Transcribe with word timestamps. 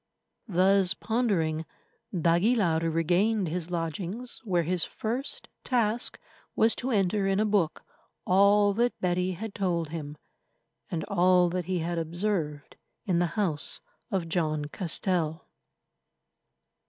Thus 0.47 0.95
pondering, 0.95 1.63
d'Aguilar 2.11 2.79
regained 2.89 3.49
his 3.49 3.69
lodgings, 3.69 4.39
where 4.43 4.63
his 4.63 4.83
first 4.83 5.47
task 5.63 6.17
was 6.55 6.75
to 6.77 6.89
enter 6.89 7.27
in 7.27 7.39
a 7.39 7.45
book 7.45 7.83
all 8.25 8.73
that 8.73 8.99
Betty 8.99 9.33
had 9.33 9.53
told 9.53 9.89
him, 9.89 10.17
and 10.89 11.03
all 11.03 11.49
that 11.49 11.65
he 11.65 11.77
had 11.85 11.99
observed 11.99 12.77
in 13.05 13.19
the 13.19 13.27
house 13.37 13.79
of 14.09 14.27
John 14.27 14.65
Castell. 14.65 15.47